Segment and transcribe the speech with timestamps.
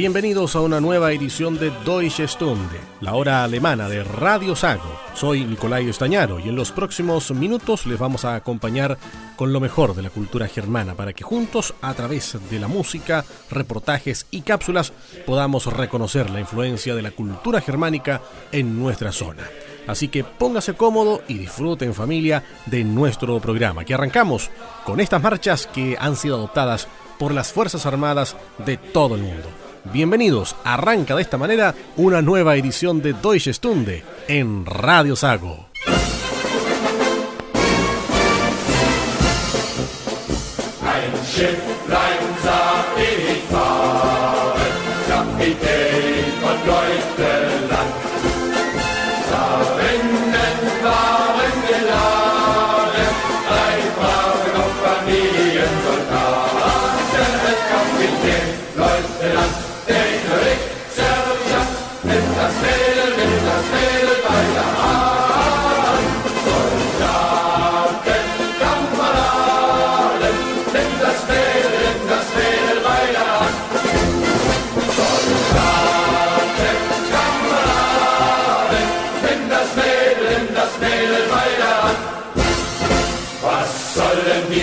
[0.00, 4.98] Bienvenidos a una nueva edición de Deutsche Stunde, la hora alemana de Radio Sago.
[5.12, 8.96] Soy Nicolai Estañaro y en los próximos minutos les vamos a acompañar
[9.36, 13.26] con lo mejor de la cultura germana para que juntos, a través de la música,
[13.50, 14.94] reportajes y cápsulas,
[15.26, 19.42] podamos reconocer la influencia de la cultura germánica en nuestra zona.
[19.86, 24.50] Así que póngase cómodo y disfrute en familia de nuestro programa, que arrancamos
[24.86, 29.69] con estas marchas que han sido adoptadas por las Fuerzas Armadas de todo el mundo.
[29.84, 35.70] Bienvenidos, arranca de esta manera una nueva edición de Deutsche Stunde en Radio Sago.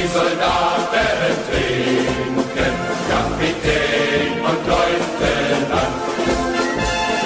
[0.07, 2.73] die Soldaten trinken,
[3.09, 5.95] Kapitän und Leutnant.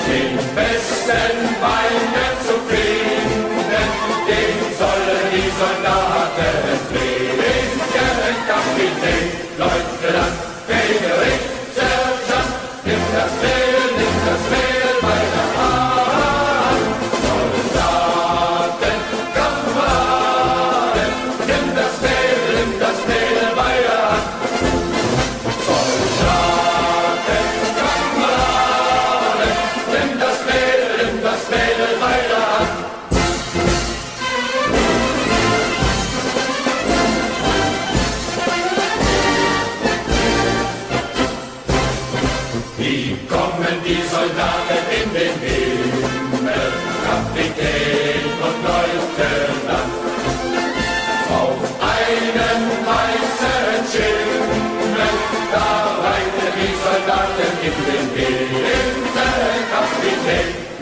[0.07, 3.87] Den besten Wein der zu finden,
[4.27, 9.50] den sollen die Soldaten trinken, Kapitän.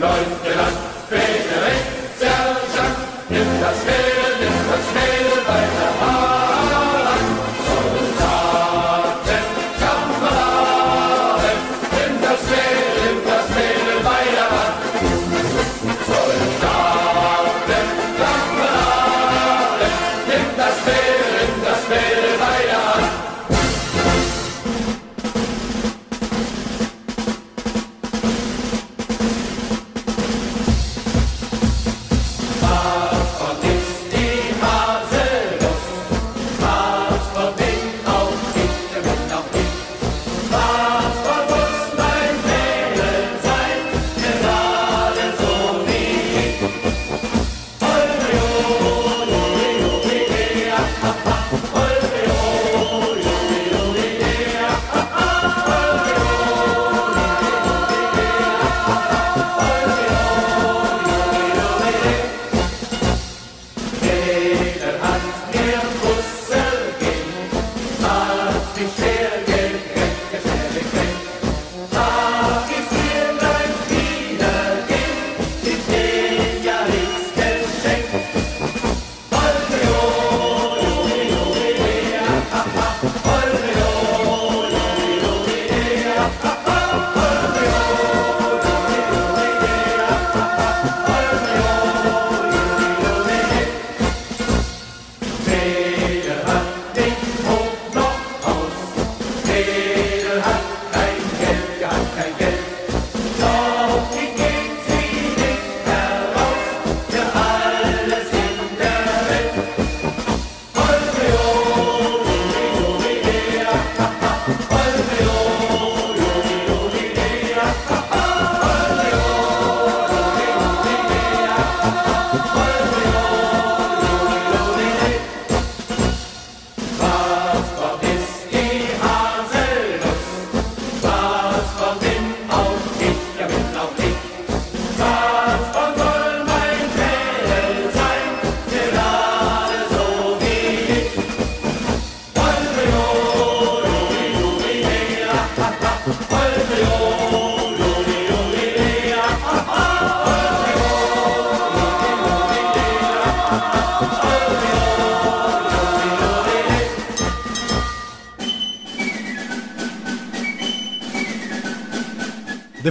[0.00, 0.39] life.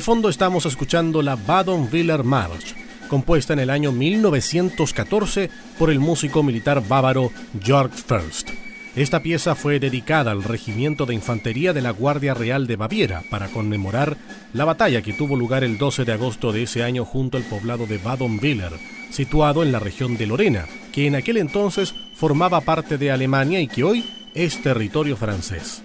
[0.09, 2.75] Fondo estamos escuchando la Baden-Willer March,
[3.09, 7.31] compuesta en el año 1914 por el músico militar bávaro
[7.63, 8.50] Jörg First.
[8.95, 13.50] Esta pieza fue dedicada al Regimiento de Infantería de la Guardia Real de Baviera para
[13.50, 14.17] conmemorar
[14.51, 17.85] la batalla que tuvo lugar el 12 de agosto de ese año junto al poblado
[17.85, 18.71] de Baden-Willer,
[19.11, 23.67] situado en la región de Lorena, que en aquel entonces formaba parte de Alemania y
[23.67, 24.03] que hoy
[24.33, 25.83] es territorio francés.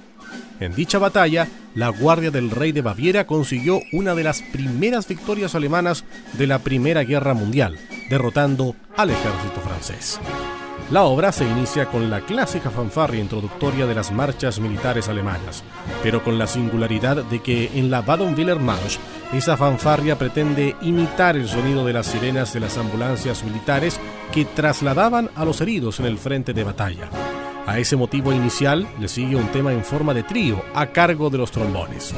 [0.65, 5.55] En dicha batalla, la Guardia del Rey de Baviera consiguió una de las primeras victorias
[5.55, 7.79] alemanas de la Primera Guerra Mundial,
[8.09, 10.19] derrotando al ejército francés.
[10.91, 15.65] La obra se inicia con la clásica fanfarria introductoria de las marchas militares alemanas,
[16.03, 18.99] pero con la singularidad de que en la March
[19.33, 24.01] esa fanfarria pretende imitar el sonido de las sirenas de las ambulancias militares
[24.33, 27.09] que trasladaban a los heridos en el frente de batalla.
[27.67, 31.39] A ese motivo inicial le sigue un tema en forma de trío a cargo de
[31.39, 32.15] los trombones.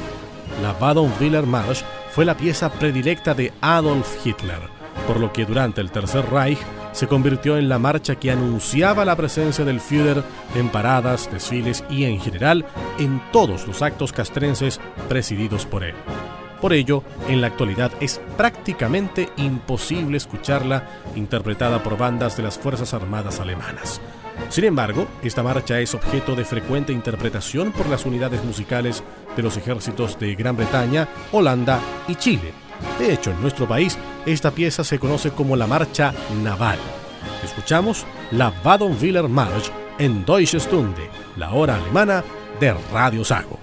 [0.60, 4.58] La Baden-Willer March fue la pieza predilecta de Adolf Hitler,
[5.06, 6.58] por lo que durante el Tercer Reich
[6.90, 10.24] se convirtió en la marcha que anunciaba la presencia del Führer
[10.56, 12.64] en paradas, desfiles y en general
[12.98, 15.94] en todos los actos castrenses presididos por él.
[16.60, 22.94] Por ello, en la actualidad es prácticamente imposible escucharla interpretada por bandas de las Fuerzas
[22.94, 24.00] Armadas alemanas.
[24.48, 29.02] Sin embargo, esta marcha es objeto de frecuente interpretación por las unidades musicales
[29.36, 32.52] de los ejércitos de Gran Bretaña, Holanda y Chile,
[32.98, 36.12] de hecho, en nuestro país, esta pieza se conoce como la Marcha
[36.42, 36.78] Naval.
[37.44, 42.24] Escuchamos la Baden-Willer March en Deutsche Stunde, la hora alemana
[42.60, 43.58] de Radio Sago.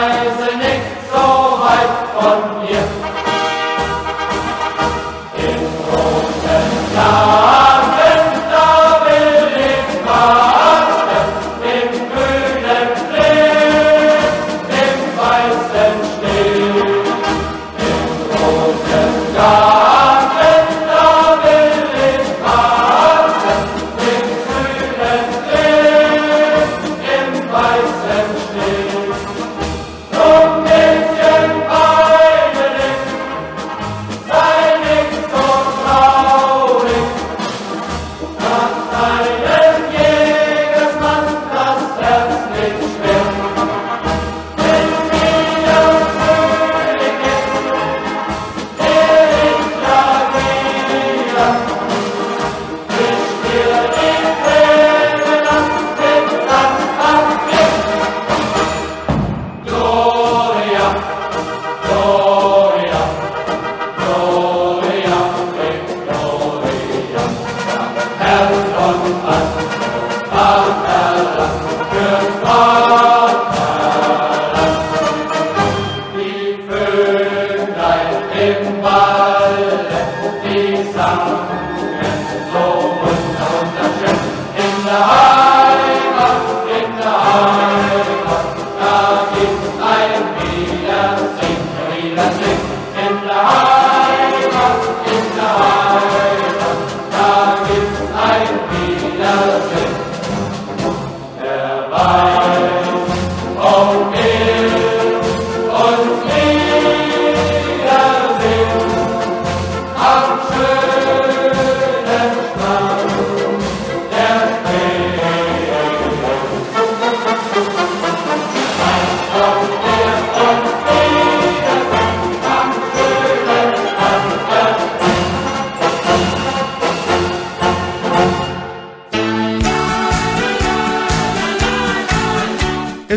[0.00, 0.59] rise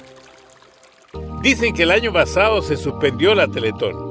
[1.42, 4.11] Dicen que el año pasado se suspendió la Teletón,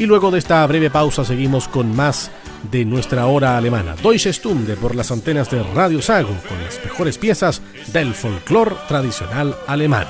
[0.00, 2.30] Y luego de esta breve pausa seguimos con más
[2.72, 3.96] de nuestra hora alemana.
[4.02, 7.60] Deutsche Stunde por las antenas de Radio Sago con las mejores piezas
[7.92, 10.06] del folclore tradicional alemán.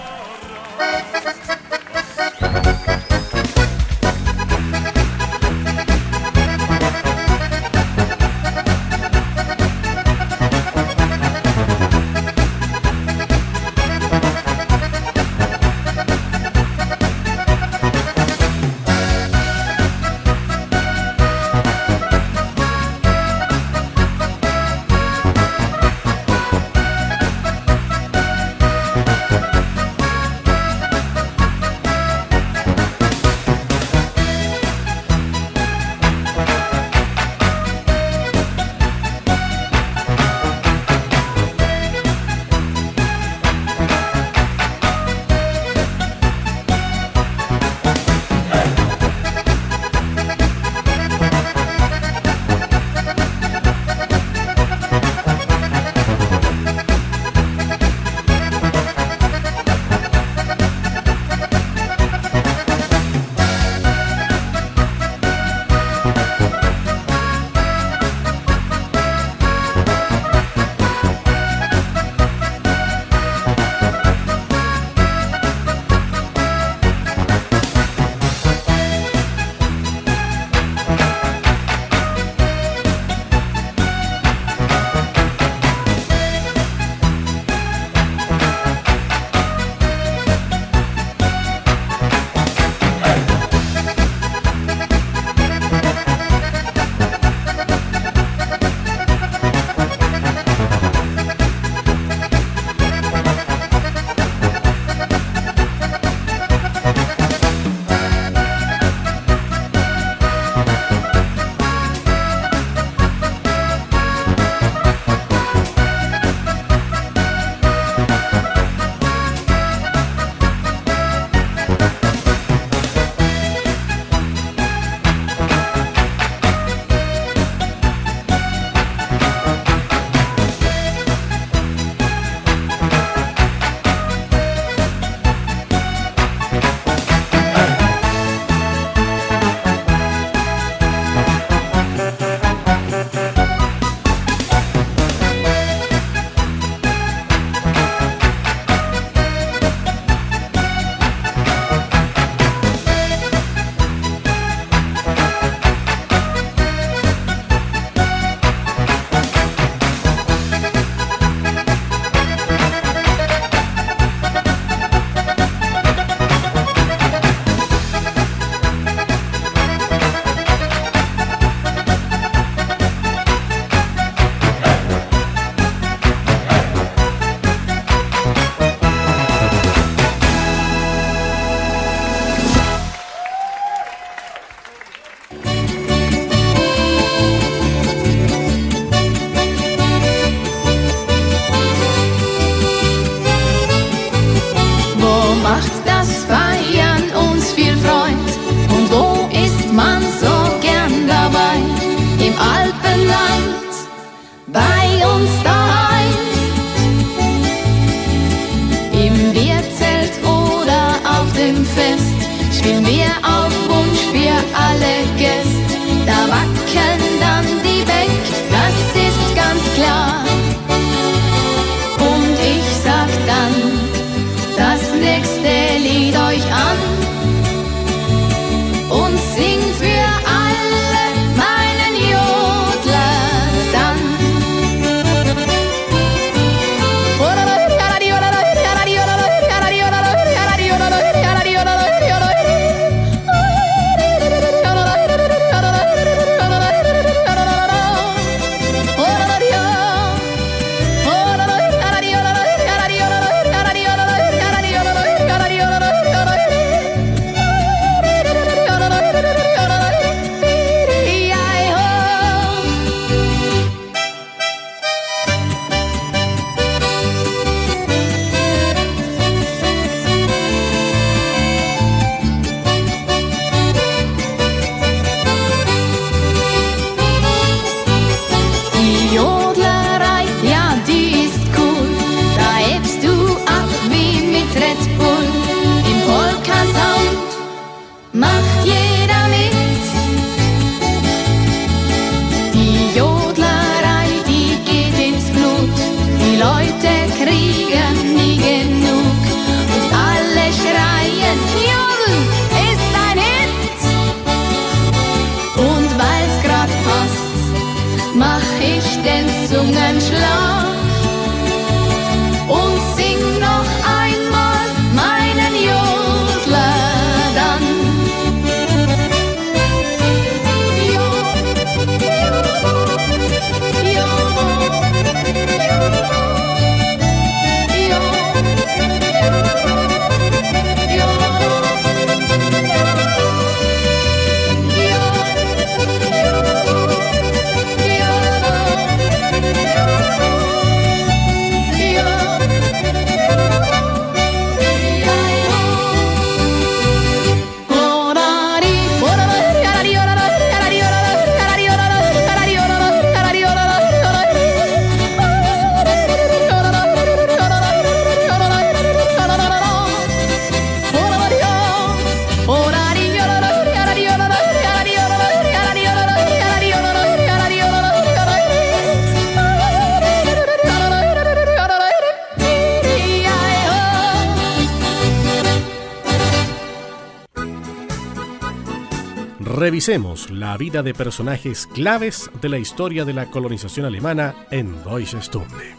[380.31, 385.75] La vida de personajes claves de la historia de la colonización alemana en Deutsche Stunde.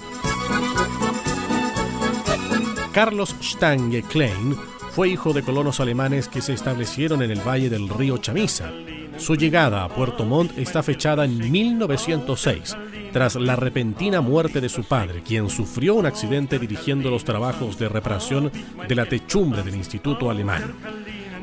[2.92, 4.58] Carlos Stange Klein
[4.96, 8.72] fue hijo de colonos alemanes que se establecieron en el valle del río Chamisa.
[9.18, 12.76] Su llegada a Puerto Montt está fechada en 1906,
[13.14, 17.88] tras la repentina muerte de su padre, quien sufrió un accidente dirigiendo los trabajos de
[17.88, 18.52] reparación
[18.88, 20.74] de la techumbre del Instituto Alemán.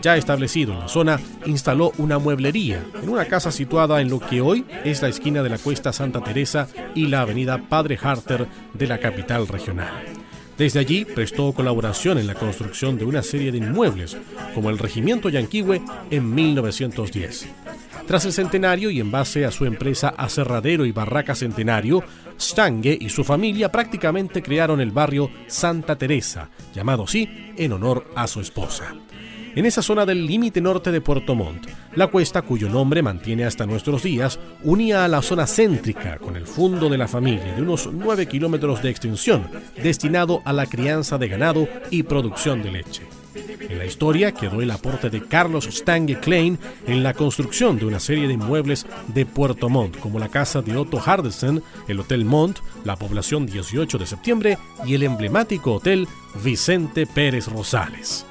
[0.00, 4.40] Ya establecido en la zona, instaló una mueblería en una casa situada en lo que
[4.40, 8.86] hoy es la esquina de la Cuesta Santa Teresa y la avenida Padre Harter de
[8.86, 10.04] la capital regional.
[10.56, 14.16] Desde allí prestó colaboración en la construcción de una serie de inmuebles,
[14.54, 17.48] como el Regimiento Yanquihue en 1910.
[18.06, 22.02] Tras el centenario y en base a su empresa Aserradero y Barraca Centenario,
[22.40, 28.26] Stange y su familia prácticamente crearon el barrio Santa Teresa, llamado así en honor a
[28.26, 28.94] su esposa
[29.58, 31.66] en esa zona del límite norte de Puerto Montt.
[31.96, 36.46] La cuesta, cuyo nombre mantiene hasta nuestros días, unía a la zona céntrica con el
[36.46, 39.48] fondo de la familia de unos 9 kilómetros de extensión,
[39.82, 43.02] destinado a la crianza de ganado y producción de leche.
[43.68, 47.98] En la historia quedó el aporte de Carlos Stange Klein en la construcción de una
[47.98, 52.60] serie de inmuebles de Puerto Montt, como la casa de Otto Hardesen, el Hotel Montt,
[52.84, 56.06] la población 18 de septiembre y el emblemático Hotel
[56.44, 58.24] Vicente Pérez Rosales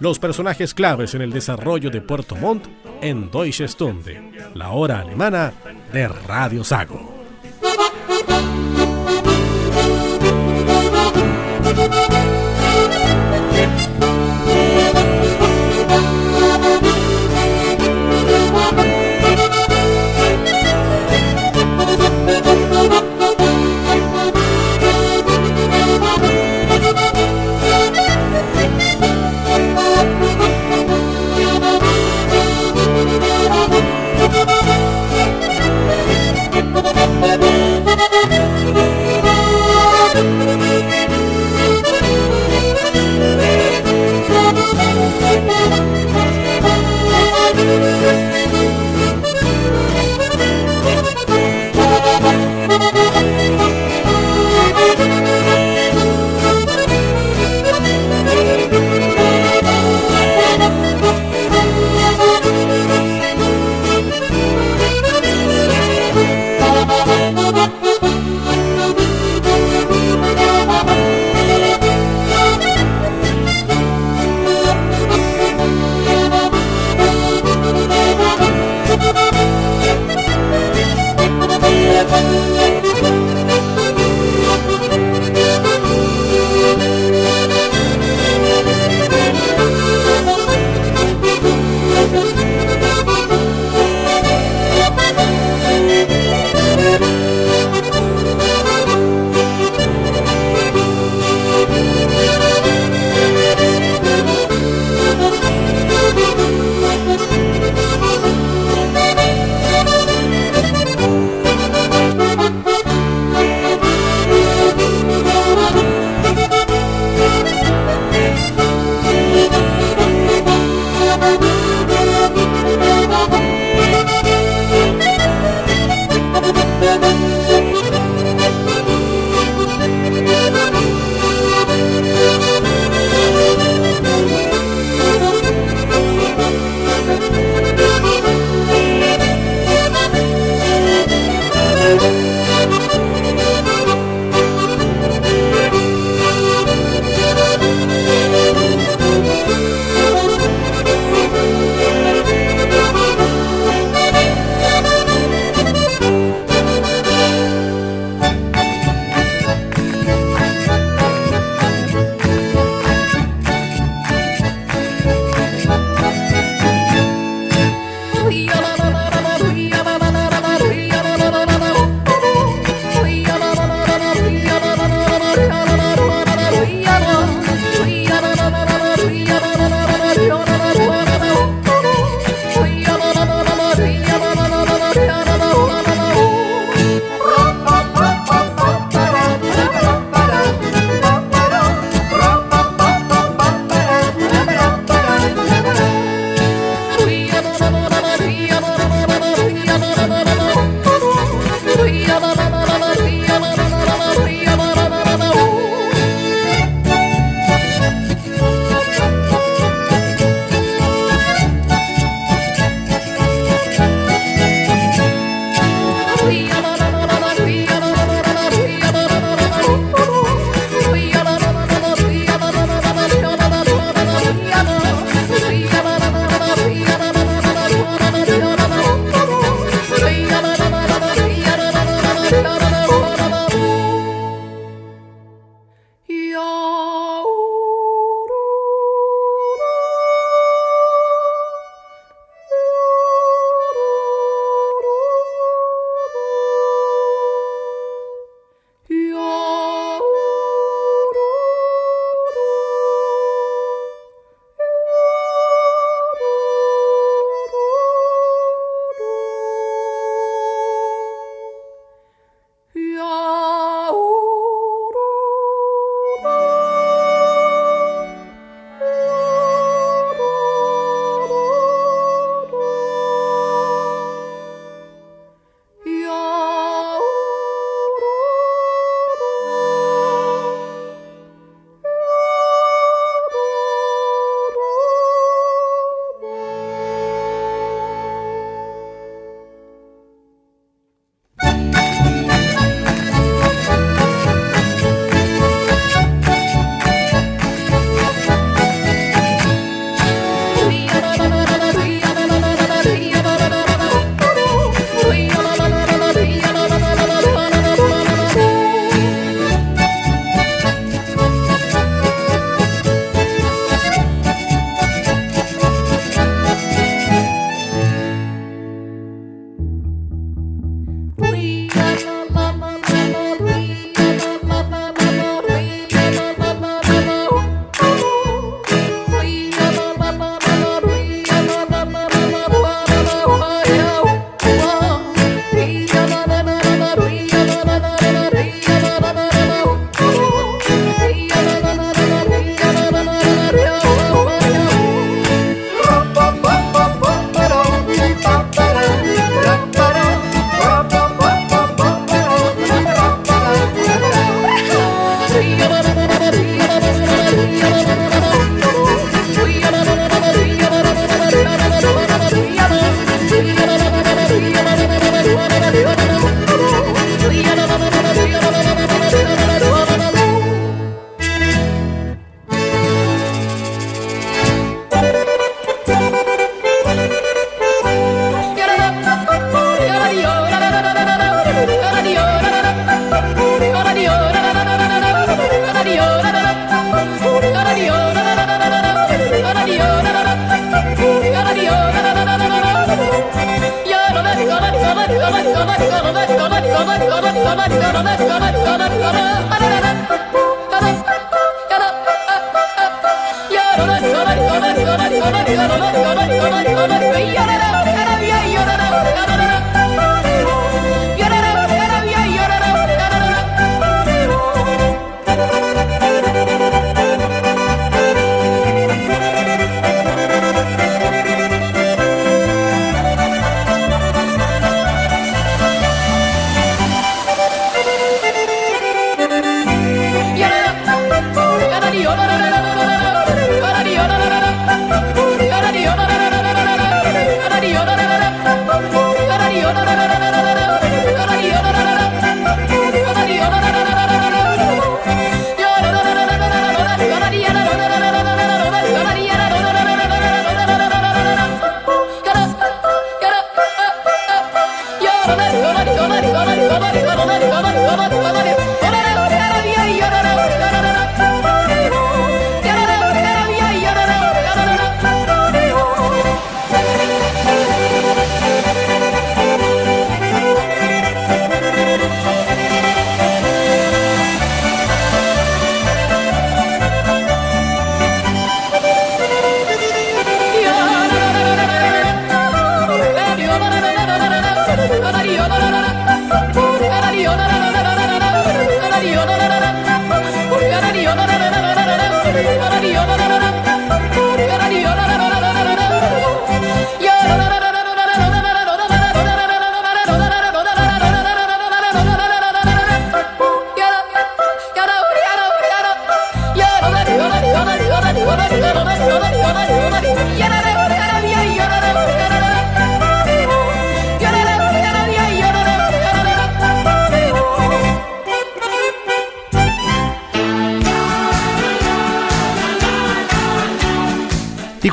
[0.00, 2.66] los personajes claves en el desarrollo de Puerto Montt
[3.00, 5.52] en Deutsche Stunde, la hora alemana
[5.92, 7.18] de Radio Sago.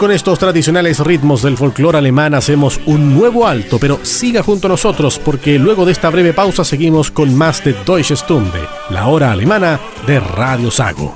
[0.05, 4.69] Con estos tradicionales ritmos del folclore alemán hacemos un nuevo alto, pero siga junto a
[4.69, 8.59] nosotros porque luego de esta breve pausa seguimos con más de Deutsche Stunde,
[8.91, 11.15] la hora alemana de Radio Sago.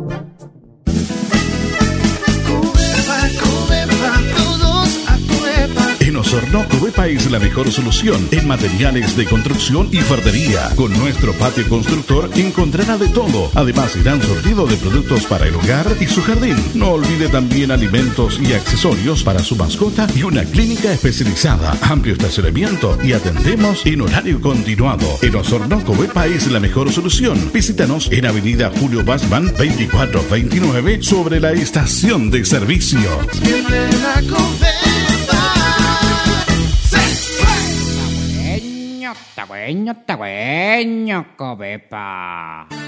[6.51, 10.69] Osorno, Cubepa es la mejor solución en materiales de construcción y fardería.
[10.75, 13.49] Con nuestro patio constructor encontrará de todo.
[13.55, 16.57] Además, irán sortido de productos para el hogar y su jardín.
[16.73, 21.77] No olvide también alimentos y accesorios para su mascota y una clínica especializada.
[21.83, 25.07] Amplio estacionamiento y atendemos en horario continuado.
[25.21, 27.51] En Osorno, Cubepa es la mejor solución.
[27.53, 32.99] Visítanos en Avenida Julio Basman 2429 sobre la estación de servicio.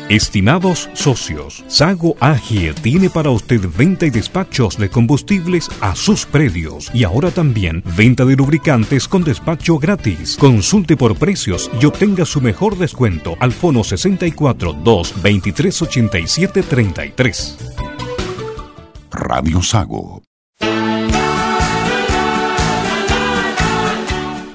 [0.09, 6.91] Estimados socios, Sago AG tiene para usted venta y despachos de combustibles a sus predios
[6.93, 10.37] y ahora también venta de lubricantes con despacho gratis.
[10.37, 17.57] Consulte por precios y obtenga su mejor descuento al fono 64 2 23 87 33.
[19.11, 20.32] Radio Sago.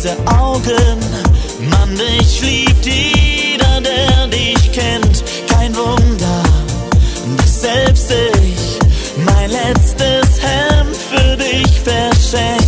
[0.04, 1.00] Diese Augen,
[1.70, 5.24] Mann, dich liebt jeder, der dich kennt.
[5.48, 6.44] Kein Wunder,
[7.38, 8.80] dass selbst ich
[9.24, 12.63] mein letztes Hemd für dich verschenkt.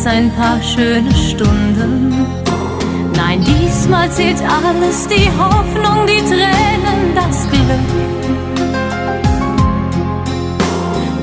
[0.00, 2.26] Als ein paar schöne Stunden.
[3.14, 7.90] Nein, diesmal zählt alles, die Hoffnung, die Tränen, das Glück.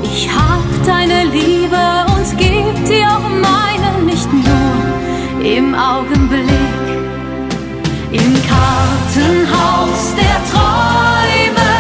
[0.04, 6.46] Ich hab deine Liebe und geb dir auch meine, nicht nur im Augenblick.
[8.12, 11.72] Im Kartenhaus der Träume,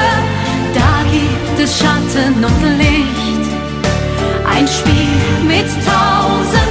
[0.74, 3.28] da gibt es Schatten und Licht.
[4.50, 6.66] Ein Spiel mit tausend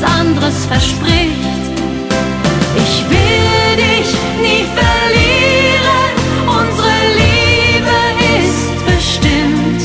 [0.00, 1.64] was anderes verspricht.
[2.76, 6.12] Ich will dich nie verlieren,
[6.46, 7.98] unsere Liebe
[8.46, 9.82] ist bestimmt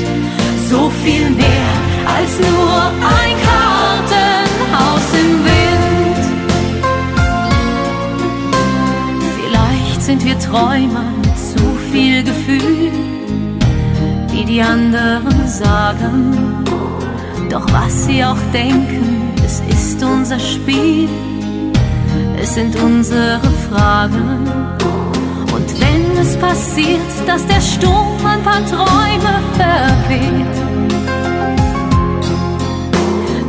[0.69, 1.75] so viel mehr
[2.15, 2.81] als nur
[3.19, 6.23] ein Kartenhaus im Wind.
[9.37, 12.91] Vielleicht sind wir Träumer mit zu viel Gefühl,
[14.31, 16.63] wie die anderen sagen.
[17.49, 21.09] Doch was sie auch denken, es ist unser Spiel,
[22.41, 23.39] es sind unsere
[23.69, 24.47] Fragen.
[25.53, 30.55] Und wenn es passiert, dass der Sturm ein paar Träume verweht,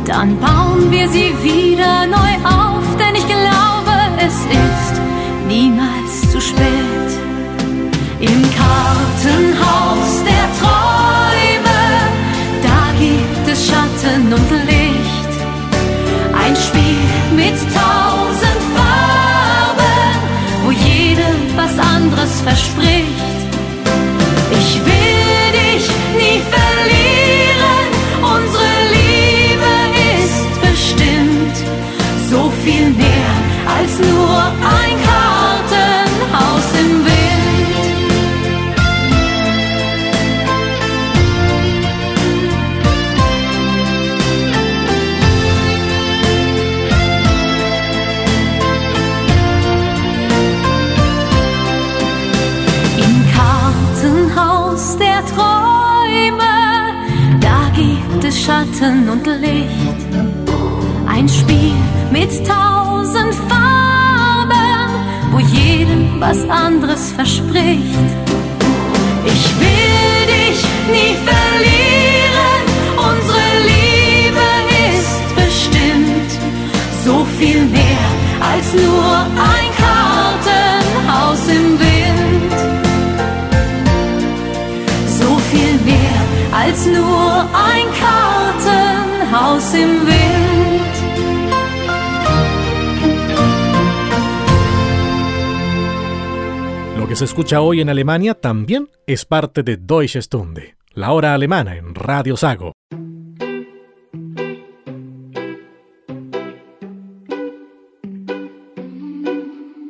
[0.05, 5.01] dann bauen wir sie wieder neu auf, denn ich glaube, es ist
[5.47, 7.09] niemals zu spät.
[8.19, 9.56] Im Kartenhaus
[97.37, 102.35] escucha hoy en Alemania también es parte de Deutsche Stunde, la hora alemana en Radio
[102.35, 102.73] Sago.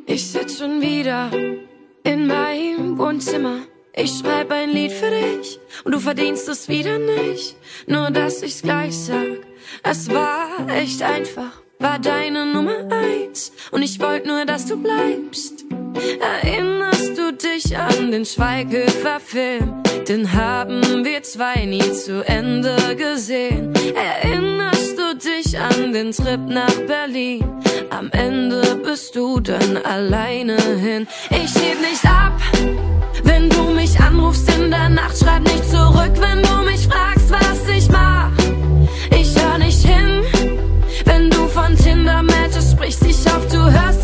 [0.06, 1.30] Ich sitz schon wieder
[2.04, 3.60] in meinem Wohnzimmer.
[3.94, 7.56] Ich schreib ein Lied für dich und du verdienst es wieder nicht.
[7.86, 9.40] Nur dass ich's gleich sag,
[9.84, 15.64] es war echt einfach, war deine Nummer eins und ich wollt nur, dass du bleibst.
[16.20, 19.82] Erinnerst du dich an den Schweighöfer-Film?
[20.08, 23.72] Den haben wir zwei nie zu Ende gesehen.
[23.94, 27.44] Erinnerst du dich an den Trip nach Berlin?
[27.90, 31.06] Am Ende bist du dann alleine hin.
[31.30, 32.40] Ich heb nicht ab,
[33.24, 35.18] wenn du mich anrufst in der Nacht.
[35.18, 38.30] Schreib nicht zurück, wenn du mich fragst, was ich mach.
[39.10, 40.22] Ich hör nicht hin,
[41.04, 43.04] wenn du von Tinder-Matches sprichst.
[43.04, 43.97] Ich hoffe, du hörst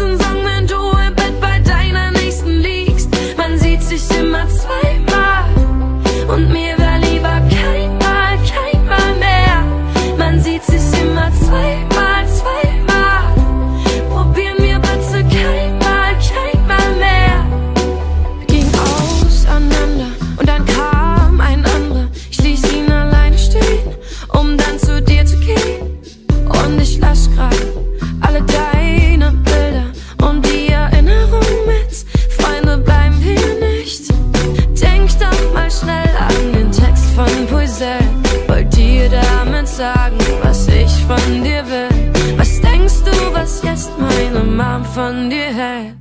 [44.92, 45.94] von dir hält?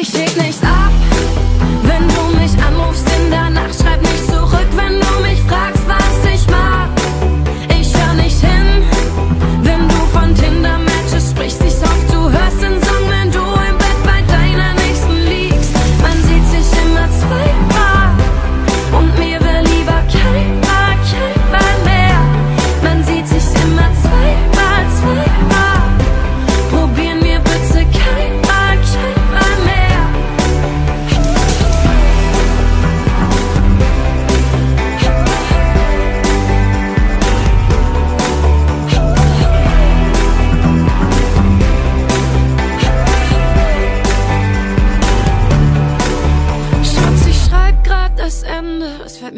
[0.00, 0.92] Ich leg nicht ab,
[1.82, 3.74] wenn du mich anrufst in der Nacht.
[3.74, 4.87] Schreib nicht zurück, wenn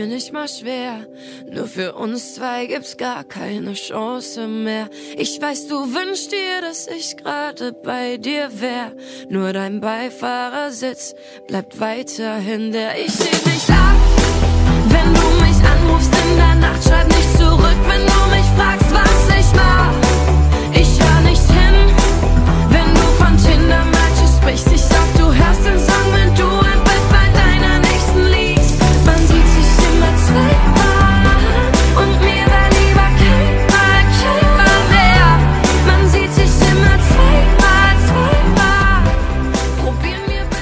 [0.00, 1.06] mir nicht mal schwer.
[1.52, 4.88] Nur für uns zwei gibt's gar keine Chance mehr.
[5.16, 8.92] Ich weiß, du wünschst dir, dass ich gerade bei dir wär.
[9.28, 11.14] Nur dein Beifahrersitz
[11.48, 12.98] bleibt weiterhin der.
[12.98, 13.96] Ich heb nicht ab,
[14.88, 16.82] wenn du mich anrufst in der Nacht.
[16.82, 18.39] Schreib nicht zurück, wenn du mich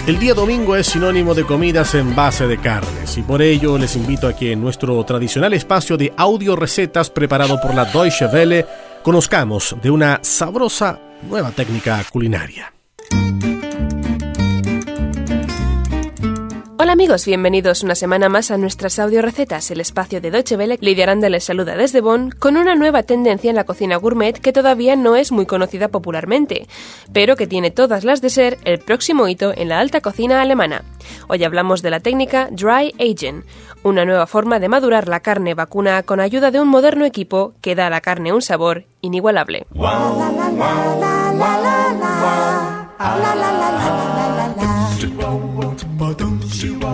[0.08, 3.94] El día domingo es sinónimo de comidas en base de carnes y por ello les
[3.94, 8.64] invito a que en nuestro tradicional espacio de audio recetas preparado por la Deutsche Welle
[9.02, 10.98] conozcamos de una sabrosa
[11.28, 12.72] nueva técnica culinaria.
[16.80, 20.78] Hola amigos, bienvenidos una semana más a nuestras audio recetas, el espacio de Deutsche Welle.
[20.80, 24.52] Lidia Aranda les saluda desde Bonn con una nueva tendencia en la cocina gourmet que
[24.52, 26.68] todavía no es muy conocida popularmente,
[27.12, 30.84] pero que tiene todas las de ser el próximo hito en la alta cocina alemana.
[31.26, 33.42] Hoy hablamos de la técnica Dry Aging,
[33.82, 37.74] una nueva forma de madurar la carne vacuna con ayuda de un moderno equipo que
[37.74, 39.66] da a la carne un sabor inigualable.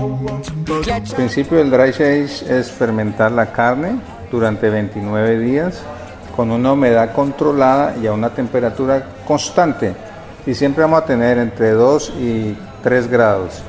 [0.04, 3.98] El principio del dry age es fermentar la carne
[4.30, 5.82] durante 29 días
[6.36, 9.94] con una humedad controlada y a una temperatura constante.
[10.46, 13.62] Y siempre vamos a tener entre 2 y 3 grados.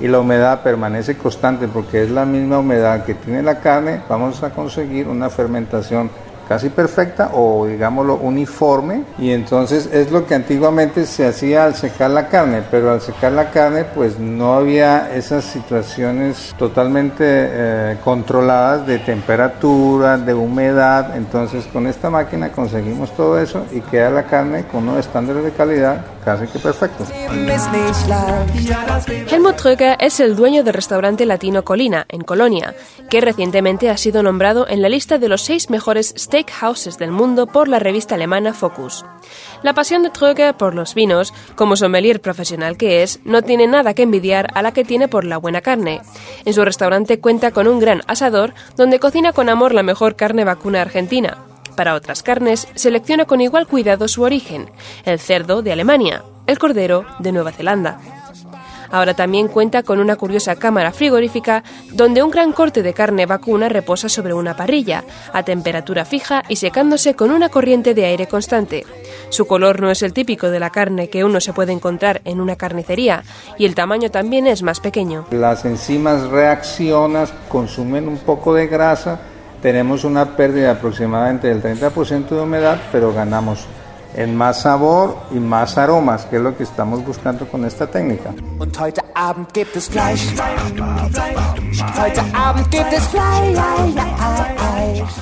[0.00, 4.00] Y la humedad permanece constante porque es la misma humedad que tiene la carne.
[4.08, 6.10] Vamos a conseguir una fermentación
[6.48, 9.04] casi perfecta o digámoslo uniforme.
[9.18, 13.32] Y entonces es lo que antiguamente se hacía al secar la carne pero al secar
[13.32, 21.16] la carne pues no había esas situaciones totalmente eh, controladas de temperatura de humedad.
[21.16, 25.52] Entonces con esta máquina conseguimos todo eso y queda la carne con unos estándares de
[25.52, 27.08] calidad casi que perfectos.
[29.30, 32.74] Helmut Tröger es el dueño del restaurante latino Colina en Colonia
[33.10, 37.46] que recientemente ha sido nombrado en la lista de los seis mejores steakhouses del mundo
[37.46, 39.04] por la revista alemana Focus.
[39.62, 43.94] La pasión de Tröger por los vinos, como sommelier profesional que es, no tiene nada
[43.94, 46.00] que envidiar a la que tiene por la buena carne.
[46.44, 50.42] En su restaurante cuenta con un gran asador donde cocina con amor la mejor carne
[50.44, 51.38] vacuna argentina.
[51.76, 54.70] Para otras carnes, selecciona con igual cuidado su origen,
[55.04, 58.13] el cerdo de Alemania, el cordero de Nueva Zelanda.
[58.94, 63.68] Ahora también cuenta con una curiosa cámara frigorífica donde un gran corte de carne vacuna
[63.68, 68.86] reposa sobre una parrilla, a temperatura fija y secándose con una corriente de aire constante.
[69.30, 72.40] Su color no es el típico de la carne que uno se puede encontrar en
[72.40, 73.24] una carnicería
[73.58, 75.26] y el tamaño también es más pequeño.
[75.32, 79.18] Las enzimas reaccionan, consumen un poco de grasa,
[79.60, 83.66] tenemos una pérdida aproximadamente del 30% de humedad, pero ganamos
[84.14, 88.34] en más sabor y más aromas, que es lo que estamos buscando con esta técnica.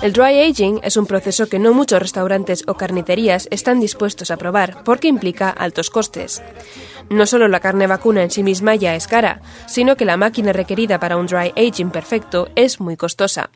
[0.02, 4.36] El dry aging es un proceso que no muchos restaurantes o carnicerías están dispuestos a
[4.36, 6.42] probar porque implica altos costes.
[7.10, 10.52] No solo la carne vacuna en sí misma ya es cara, sino que la máquina
[10.52, 13.50] requerida para un dry aging perfecto es muy costosa.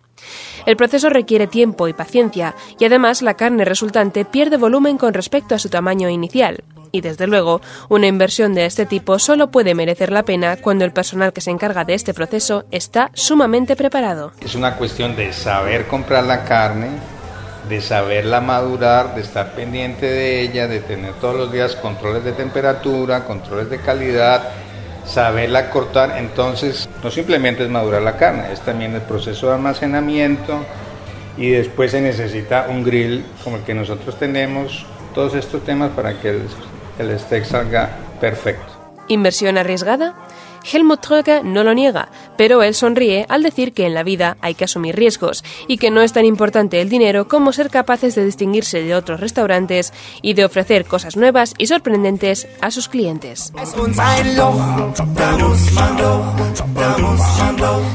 [0.67, 5.55] El proceso requiere tiempo y paciencia y además la carne resultante pierde volumen con respecto
[5.55, 6.64] a su tamaño inicial.
[6.93, 10.93] Y desde luego, una inversión de este tipo solo puede merecer la pena cuando el
[10.93, 14.33] personal que se encarga de este proceso está sumamente preparado.
[14.41, 16.89] Es una cuestión de saber comprar la carne,
[17.69, 22.33] de saberla madurar, de estar pendiente de ella, de tener todos los días controles de
[22.33, 24.43] temperatura, controles de calidad,
[25.07, 30.65] saberla cortar, entonces no simplemente es madurar la carne, es también el proceso de almacenamiento
[31.37, 34.85] y después se necesita un grill como el que nosotros tenemos,
[35.15, 36.43] todos estos temas para que el,
[36.99, 37.91] el steak salga
[38.21, 38.73] perfecto.
[39.09, 40.15] ¿Inversión arriesgada?
[40.71, 44.55] Helmut Tröger no lo niega, pero él sonríe al decir que en la vida hay
[44.55, 48.25] que asumir riesgos y que no es tan importante el dinero como ser capaces de
[48.25, 49.93] distinguirse de otros restaurantes
[50.23, 53.53] y de ofrecer cosas nuevas y sorprendentes a sus clientes.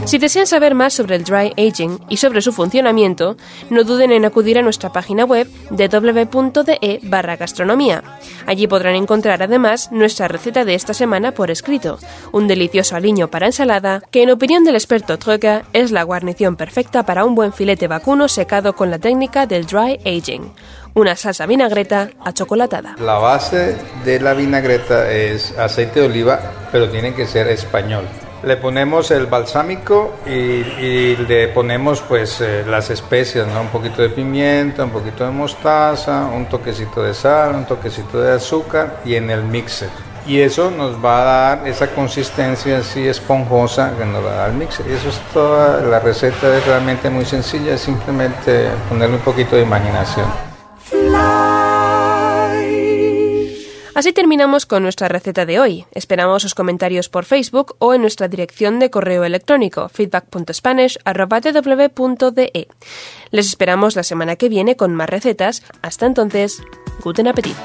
[0.05, 3.37] Si desean saber más sobre el dry aging y sobre su funcionamiento,
[3.69, 8.03] no duden en acudir a nuestra página web www.de barra gastronomía.
[8.45, 11.99] Allí podrán encontrar además nuestra receta de esta semana por escrito,
[12.31, 17.03] un delicioso aliño para ensalada que en opinión del experto Troika es la guarnición perfecta
[17.03, 20.53] para un buen filete vacuno secado con la técnica del dry aging.
[20.93, 22.97] Una salsa vinagreta achocolatada.
[22.99, 26.39] La base de la vinagreta es aceite de oliva,
[26.71, 28.05] pero tiene que ser español.
[28.43, 34.83] Le ponemos el balsámico y, le ponemos pues eh, las especias, un poquito de pimienta,
[34.83, 39.41] un poquito de mostaza, un toquecito de sal, un toquecito de azúcar y en el
[39.43, 40.10] mixer.
[40.27, 44.49] Y eso nos va a dar esa consistencia así esponjosa que nos va a dar
[44.51, 44.87] el mixer.
[44.87, 49.63] Eso es toda la receta, es realmente muy sencilla, es simplemente ponerle un poquito de
[49.63, 50.27] imaginación.
[53.93, 55.85] Así terminamos con nuestra receta de hoy.
[55.91, 62.67] Esperamos sus comentarios por Facebook o en nuestra dirección de correo electrónico feedback.spanish.tw.de.
[63.31, 65.63] Les esperamos la semana que viene con más recetas.
[65.81, 66.63] Hasta entonces,
[67.03, 67.57] guten Appetit.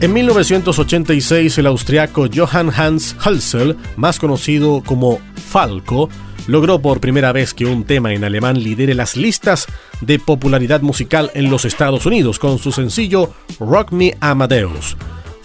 [0.00, 6.08] En 1986, el austriaco Johann Hans Hölzel, más conocido como Falco,
[6.48, 9.66] logró por primera vez que un tema en alemán lidere las listas
[10.00, 14.96] de popularidad musical en los Estados Unidos con su sencillo Rock Me Amadeus.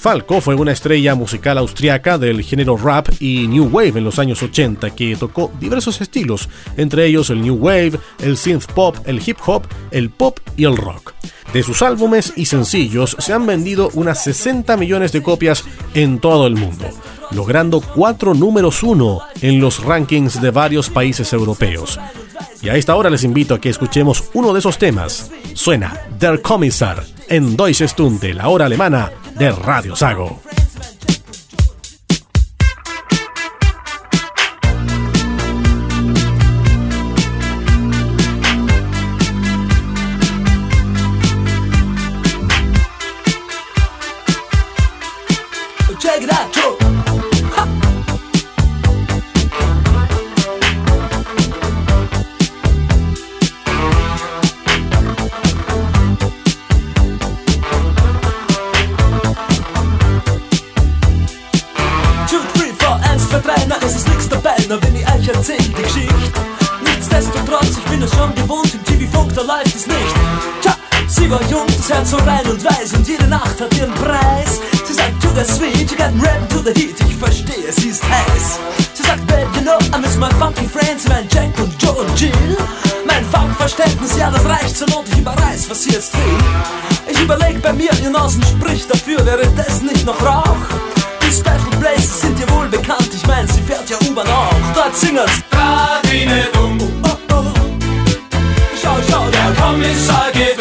[0.07, 4.41] Falco fue una estrella musical austriaca del género rap y new wave en los años
[4.41, 6.47] 80 que tocó diversos estilos,
[6.77, 10.77] entre ellos el new wave, el synth pop, el hip hop, el pop y el
[10.77, 11.13] rock.
[11.51, 16.47] De sus álbumes y sencillos se han vendido unas 60 millones de copias en todo
[16.47, 16.85] el mundo,
[17.31, 21.99] logrando cuatro números uno en los rankings de varios países europeos.
[22.61, 25.29] Y a esta hora les invito a que escuchemos uno de esos temas.
[25.53, 30.41] Suena Der Kommissar en Deutsche Stunde, la hora alemana de Radio Sago.
[71.27, 74.61] Sie war jung, das Herz so rein und weiß und jede Nacht hat ihren Preis.
[74.85, 78.01] Sie sagt, to the sweet, you got rap to the heat, ich verstehe, sie ist
[78.01, 78.59] heiß.
[78.93, 82.17] Sie sagt, babe, you know, I miss my funky friends, mein Jack und Joe und
[82.17, 82.31] Jill.
[83.05, 86.37] Mein Funkverständnis, ja, das reicht zur Not, ich überreiß, was sie jetzt will.
[87.11, 90.55] Ich überleg bei mir, ihr Nasen spricht dafür, wäre das nicht noch Rauch?
[91.21, 94.73] Die Special Places sind ihr wohl bekannt, ich mein, sie fährt ja U-Bahn auch.
[94.73, 95.43] Dort singen's.
[95.51, 96.77] Radine dumm.
[97.03, 97.43] Oh, oh, oh.
[98.81, 100.56] Schau, schau, der Kommissar geht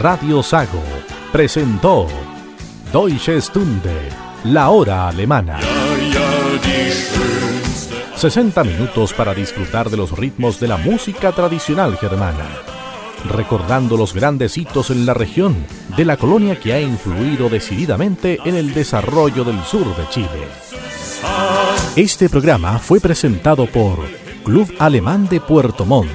[0.00, 0.82] Radio Sago
[1.32, 2.06] presentó
[2.92, 4.10] Deutsche Stunde,
[4.44, 5.58] la hora alemana.
[8.14, 12.73] 60 minutos para disfrutar de los ritmos de la música tradicional germana
[13.24, 15.66] recordando los grandes hitos en la región
[15.96, 20.48] de la colonia que ha influido decididamente en el desarrollo del sur de Chile.
[21.96, 23.98] Este programa fue presentado por
[24.44, 26.10] Club Alemán de Puerto Montt,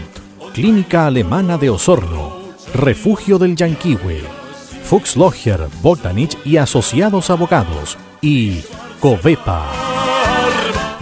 [0.54, 2.38] Clínica Alemana de Osorno,
[2.74, 4.22] Refugio del Yanquihue,
[4.84, 8.62] Fuchs Logger, Botanich y Asociados Abogados y
[9.00, 9.68] Covepa.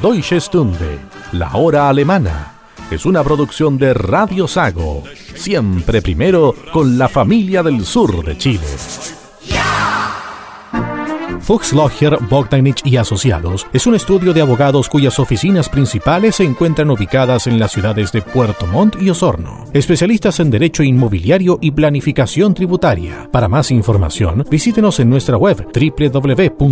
[0.01, 0.99] Deutsche Stunde,
[1.32, 2.57] la hora alemana,
[2.92, 5.04] es una producción de Radio Sago
[5.38, 8.66] siempre primero con la familia del sur de Chile.
[11.40, 16.90] Fuchs Logger, Bogdanich y Asociados es un estudio de abogados cuyas oficinas principales se encuentran
[16.90, 19.64] ubicadas en las ciudades de Puerto Montt y Osorno.
[19.72, 23.30] Especialistas en derecho inmobiliario y planificación tributaria.
[23.32, 26.68] Para más información, visítenos en nuestra web www.fba.cl.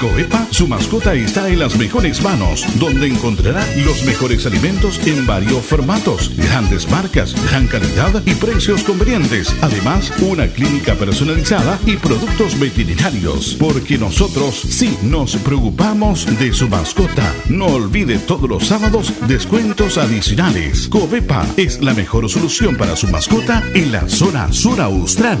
[0.00, 5.62] Coepa, su mascota está en las mejores manos, donde encontrará los mejores alimentos en varios
[5.64, 9.54] formatos, grandes marcas, gran calidad y precios convenientes.
[9.60, 17.34] Además, una clínica personalizada y productos veterinarios, porque nosotros sí nos preocupamos de su mascota.
[17.50, 20.88] No olvide todos los sábados descuentos adicionales.
[20.88, 25.38] Covepa es la mejor solución para su mascota en la zona sur austral.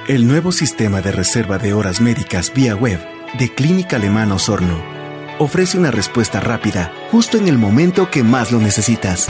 [0.09, 2.99] El nuevo sistema de reserva de horas médicas vía web
[3.39, 4.77] de Clínica Alemana Osorno
[5.39, 9.29] ofrece una respuesta rápida justo en el momento que más lo necesitas.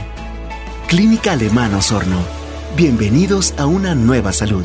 [0.86, 2.20] Clínica Alemano Osorno.
[2.76, 4.64] Bienvenidos a una nueva salud.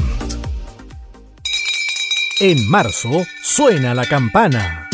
[2.40, 4.88] En marzo suena la campana.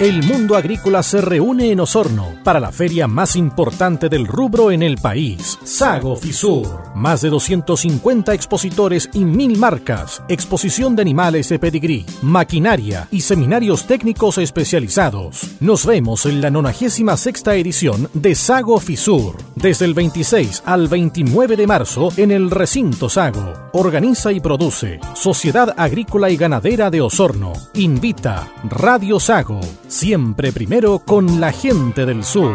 [0.00, 4.84] El mundo agrícola se reúne en Osorno para la feria más importante del rubro en
[4.84, 6.84] el país, Sago Fisur.
[6.94, 13.88] Más de 250 expositores y mil marcas, exposición de animales de pedigrí, maquinaria y seminarios
[13.88, 15.56] técnicos especializados.
[15.58, 21.66] Nos vemos en la 96 edición de Sago Fisur, desde el 26 al 29 de
[21.66, 23.52] marzo en el recinto Sago.
[23.72, 27.52] Organiza y produce Sociedad Agrícola y Ganadera de Osorno.
[27.74, 32.54] Invita Radio Sago siempre primero con la gente del sur.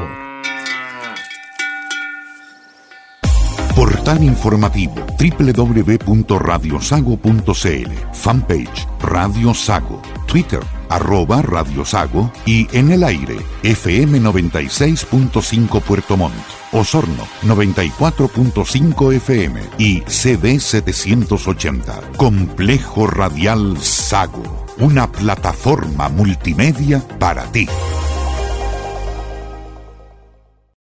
[3.76, 10.02] Portal informativo www.radiosago.cl Fanpage Radio Sago.
[10.28, 12.32] Twitter arroba Radio Sago.
[12.46, 16.36] Y en el aire FM 96.5 Puerto Montt.
[16.72, 27.68] Osorno 94.5 FM y CD 780 Complejo Radial Sago una plataforma multimedia para ti.